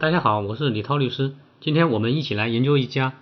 [0.00, 1.34] 大家好，我是李涛律师。
[1.60, 3.14] 今天我们一起来研究一家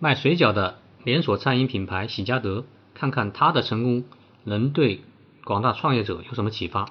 [0.00, 2.64] 卖水饺的连锁餐饮品牌喜家德，
[2.94, 4.02] 看看它的成功
[4.42, 5.02] 能对
[5.44, 6.86] 广大创业者有什么启发。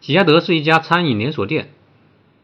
[0.00, 1.70] 喜家德是一家餐饮连锁店，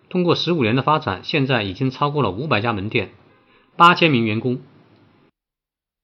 [0.08, 3.10] 通过十五年的发展，现在已经超过了五百家门店，
[3.74, 4.60] 八千名员工。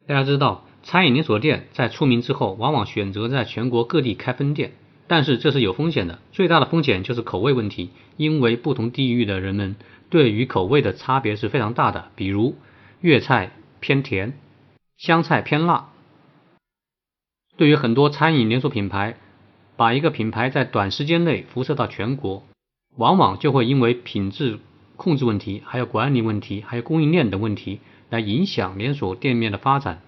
[0.08, 4.72] 大家知道，餐饮连锁店在出名之后，往往选择在全国各地开分店。
[5.08, 9.74] 但是这是有风险的，最大的风险就是口味问题，因为不同地域的人们
[10.10, 12.10] 对于口味的差别是非常大的。
[12.14, 12.56] 比如
[13.00, 14.34] 粤菜偏甜，
[14.98, 15.88] 湘菜偏辣。
[17.56, 19.16] 对于很多餐饮连锁品牌，
[19.76, 22.44] 把一个品牌在短时间内辐射到全国，
[22.96, 24.58] 往往就会因为品质
[24.96, 27.80] 控制问题、还有管理问题、还有供应链等问题，
[28.10, 30.02] 来影响连锁店面的发展，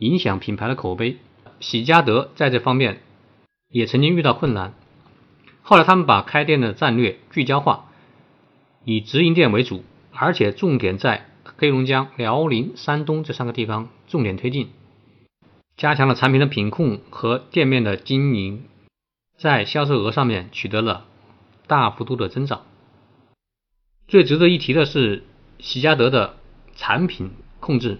[0.00, 1.18] 影响品牌的口碑。
[1.60, 3.00] 喜家德在这方面。
[3.74, 4.72] 也曾经遇到困难，
[5.62, 7.86] 后来他们把开店的战略聚焦化，
[8.84, 14.68] 以直营店为主，而且重点在黑龙江、辽宁、山东这三个地方重点推进，
[15.76, 18.62] 加强了产品的品控和店面的经营，
[19.36, 21.06] 在销售额上面取得了
[21.66, 22.62] 大幅度的增长。
[24.06, 25.24] 最值得一提的是
[25.58, 26.36] 喜家德的
[26.76, 27.98] 产品控制，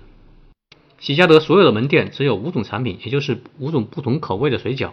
[1.01, 4.93] 喜家德所有的门店只有五种产品，也就是五种不同口味的水饺。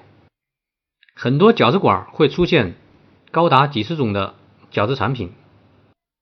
[1.23, 2.73] 很多饺子馆会出现
[3.29, 4.33] 高达几十种的
[4.73, 5.29] 饺子产品，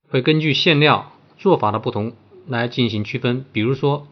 [0.09, 2.11] 会根据馅料做法的不同
[2.45, 3.45] 来进行区分。
[3.53, 4.07] 比如说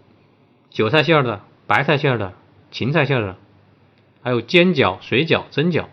[0.70, 2.36] 韭菜馅的、白菜馅的、
[2.72, 3.36] 芹菜馅的，
[4.22, 5.88] 还有煎饺、水饺、蒸饺。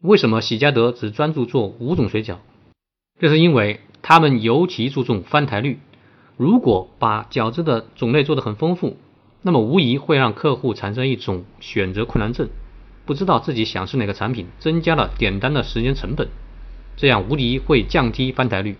[0.00, 2.36] 为什么喜家德只专注做五种水饺？
[3.18, 5.78] 这是因为他们尤其注重翻台率。
[6.38, 8.96] 如果把饺子的种类做得很丰富，
[9.42, 12.48] 那么无疑会让客户产生一种选择困难症。
[13.06, 16.28] 不知道自己想吃哪个产品，增加了点单的时间成本，
[16.96, 18.76] 这样无疑会降低翻台率。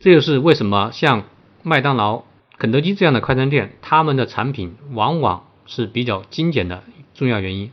[0.00, 1.24] 这就是为什么像
[1.62, 2.24] 麦当劳、
[2.58, 6.84] 肯德基这样的快餐店，他们的产品往往是比较精简的
[7.14, 7.72] 重要原因。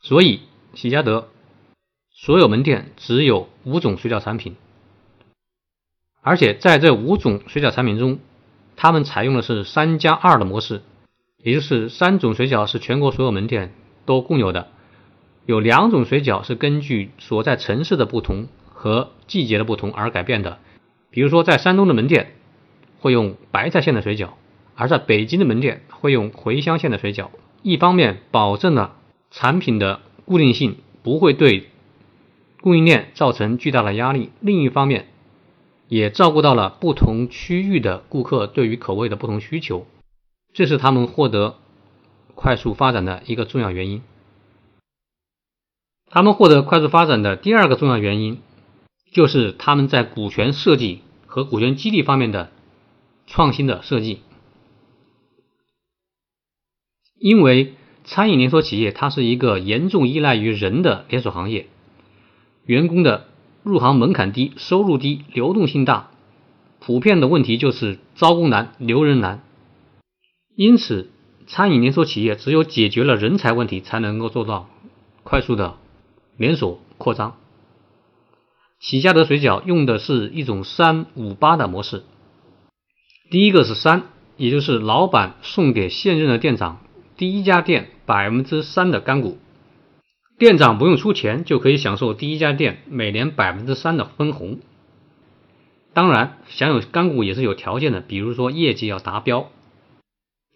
[0.00, 0.42] 所以
[0.74, 1.28] 喜家德
[2.12, 4.56] 所有门店只有五种水饺产品，
[6.22, 8.18] 而且在这五种水饺产品中，
[8.76, 10.82] 他们采用的是三加二的模式。
[11.46, 13.72] 也就是三种水饺是全国所有门店
[14.04, 14.66] 都共有的，
[15.44, 20.58] 有两种水饺是根据所在城市的不同和季节的不同而改变的。
[21.08, 22.32] 比如说，在山东的门店
[22.98, 24.30] 会用白菜馅的水饺，
[24.74, 27.28] 而在北京的门店会用茴香馅的水饺。
[27.62, 28.96] 一方面保证了
[29.30, 31.68] 产品的固定性，不会对
[32.60, 35.06] 供应链造成巨大的压力；另一方面，
[35.86, 39.86] 也照顾到了不同区域的顾客对于口味的不同需求。
[40.56, 41.58] 这是他们获得
[42.34, 44.00] 快速发展的一个重要原因。
[46.08, 48.40] 他们获得快速发展的第二个重要原因，
[49.12, 52.50] 就是他们在股权设计和股权激励方面的
[53.26, 54.20] 创新的设计。
[57.18, 57.74] 因为
[58.04, 61.68] 餐饮连锁企业它是一个严重依赖于人的连锁行业，
[62.64, 63.28] 员工的
[63.62, 66.08] 入行门槛低、收入低、流动性大，
[66.80, 69.42] 普遍的问题就是招工难、留人难。
[70.56, 71.10] 因此，
[71.46, 74.70] 餐饮连锁企业只有解决了人才问题，才能够做到
[75.22, 75.76] 快速的
[76.38, 77.36] 连锁扩张。
[78.80, 82.04] 喜家德水饺用的是一种三五八的模式。
[83.30, 84.04] 第一个是三，
[84.38, 86.80] 也就是老板送给现任的店长
[87.18, 89.36] 第一家店百分之三的干股，
[90.38, 94.58] 店长不用出钱就可以享受第一家店每年百分之三的分红。
[95.92, 99.50] 当然，享有干股也是有条件的，比如说业绩要达标。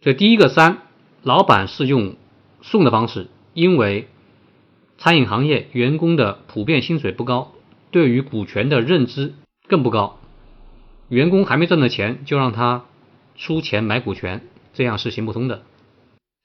[0.02, 0.78] 这第一个三，
[1.22, 2.16] 老板是用
[2.62, 4.08] 送的方式，因为
[4.96, 7.52] 餐饮行业员工的普遍薪水不高，
[7.90, 9.34] 对于股权的认知
[9.68, 10.18] 更不高，
[11.10, 12.86] 员工还没挣到钱就让他
[13.36, 14.40] 出钱买股权，
[14.72, 15.64] 这样是行不通的。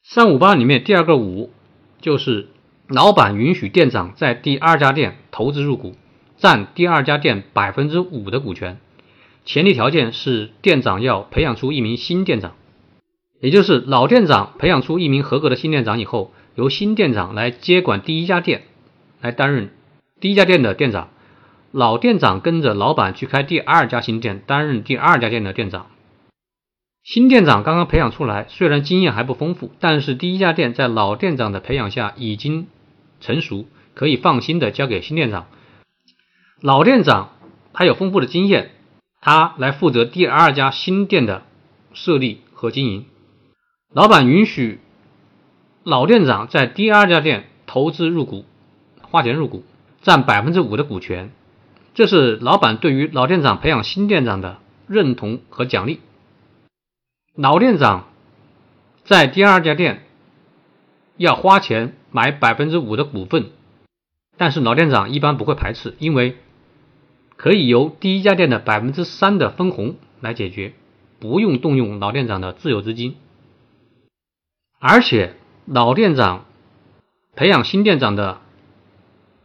[0.03, 1.49] 三五八里面第二个五，
[2.01, 2.49] 就是
[2.89, 5.95] 老板允许店长在第二家店投资入股，
[6.35, 8.79] 占第二家店百分之五的股权，
[9.45, 12.53] 前提条件是店长要培养出一名新店长。
[13.45, 18.63] 也就是老店长培养出一名合格的新店长以后，由新店长来接管第一家店，
[19.21, 19.69] 来担任
[20.19, 21.09] 第一家店的店长。
[21.71, 25.85] 老店长跟着老板去开第二家新店，担任第二家店的店长。
[27.03, 32.65] 新店长刚刚培养出来，虽然经验还不丰富，但是第一家店在老店长的培养下已经
[33.21, 35.45] 成熟，可以放心的交给新店长。
[36.61, 37.29] 老店长
[37.73, 38.71] 他有丰富的经验，
[39.21, 41.43] 他来负责第二家新店的
[41.93, 43.05] 设立和经营。
[43.95, 44.81] 老板允许
[45.85, 48.43] 老店长在第二家店投资入股，
[48.99, 49.63] 花钱入股，
[50.01, 51.31] 占百分之五的股权，
[51.93, 54.57] 这是老板对于老店长培养新店长的
[54.89, 56.01] 认同和奖励。
[57.37, 58.09] 老店长
[59.05, 60.03] 在第二家店
[61.15, 63.45] 要花钱买百分之五的股份，
[64.35, 66.35] 但是老店长一般不会排斥，因为
[67.37, 70.73] 可以由第一家店的百分之三的分红来解决，
[71.17, 73.15] 不用动用老店长的自有资金。
[74.79, 75.35] 而且
[75.65, 76.45] 老店长
[77.35, 78.41] 培养新店长的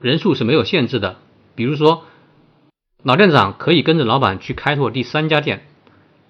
[0.00, 1.16] 人数是没有限制的，
[1.54, 2.04] 比如说
[3.02, 5.66] 老店长可以跟着老板去开拓第三家店。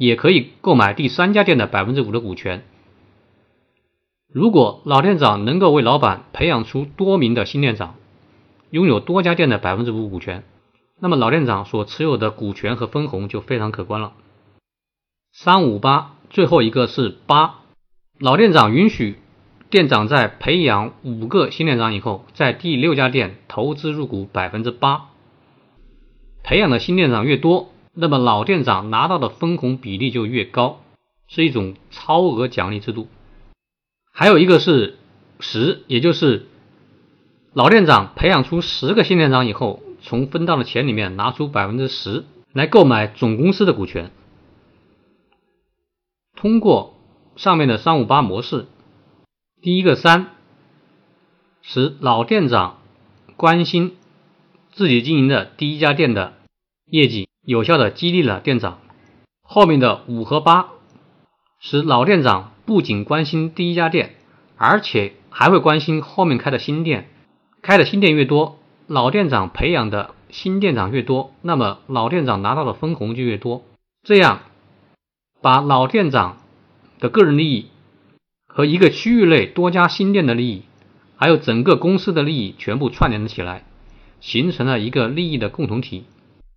[0.00, 2.64] 也可以购买第三家店的百分之五的股权。
[4.32, 7.96] 如果老店长能够为老板培养出多名的新店长，
[8.70, 10.42] 拥有多家店的百分之五股权，
[10.98, 14.14] 那么老店长所持有的股权和分红就非常可观了。
[15.32, 17.59] 三五八，最后一个是八，
[18.22, 19.16] 老店长允许
[19.70, 25.06] 店长在培养五个新店长以后，在第六家店投资入股百分之八。
[26.42, 27.70] 培养的新店长越多。
[27.94, 30.82] 那么老店长拿到的分红比例就越高，
[31.28, 33.08] 是一种超额奖励制度。
[34.12, 34.98] 还有一个是
[35.40, 36.46] 十，也就是
[37.54, 44.10] 老店长培养出十个新店长以后，从分到的钱里面拿出百分之十来购买总公司的股权。
[46.36, 46.99] 通过
[47.36, 48.66] 上面的三五八模式，
[49.62, 50.28] 第一个三，
[51.62, 52.78] 使老店长
[53.36, 53.96] 关心
[54.72, 56.34] 自己经营的第一家店的
[56.86, 57.28] 业绩。
[57.42, 58.80] 有效的激励了店长。
[59.42, 60.68] 后面的五和八，
[61.58, 64.14] 使老店长不仅关心第一家店，
[64.56, 67.08] 而且还会关心后面开的新店。
[67.62, 73.64] 开的新店越多，老店长培养的新店长越多，那么老店长拿到的分红就越多。
[74.02, 74.40] 这样，
[75.40, 76.36] 把老店长
[77.00, 77.66] 的个人利益
[78.46, 80.62] 和一个区域内多家新店的利益，
[81.16, 83.64] 还有整个公司的利益全部串联了起来，
[84.20, 86.04] 形成了一个利益的共同体。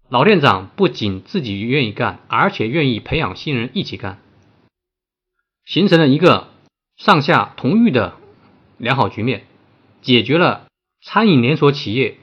[0.09, 4.19] 老店长不仅自己愿意干，而且愿意培养新人一起干，
[5.65, 6.49] 形成了一个
[6.97, 8.15] 上下同欲的
[8.77, 9.45] 良好局面，
[10.01, 10.67] 解决了
[11.01, 12.17] 餐饮连锁企业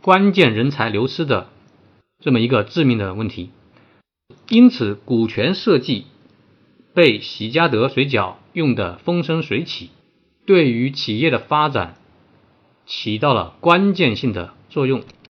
[0.00, 1.50] 关键人才流失的
[2.20, 3.50] 这么一个致命的问题。
[4.48, 6.06] 因此，股权设计
[6.96, 9.90] 被喜家德水饺用的风生水起，
[10.46, 11.96] 对于企业的发展
[12.86, 15.02] 起到了关键性的作用。